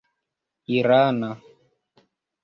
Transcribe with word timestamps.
irana 0.77 1.29